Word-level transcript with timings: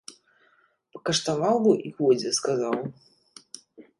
Пакаштаваў 0.95 1.55
бы 1.65 1.71
й 1.87 1.89
годзе 1.99 2.31
сказаў. 2.39 2.77